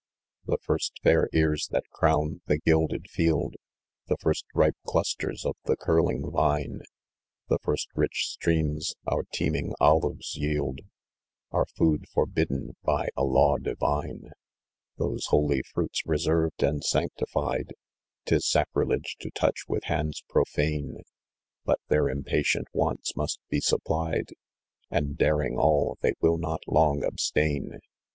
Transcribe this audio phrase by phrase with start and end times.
[0.47, 3.53] "The first fair ears that crown the gi!d?d field,
[4.07, 6.81] The first ripe clusters of the curling vine,
[7.49, 10.79] The first rich streams our teeming olives yield,
[11.51, 14.31] Are food forbidden by a law divine,"
[14.97, 17.75] Those holy fruits reserved and sanctified,
[18.25, 21.01] 'Tis sacrilege to touch with hands profane;
[21.63, 24.29] But their impatient wants must be supplied,
[24.89, 27.79] And, daring all, they will not long abstain.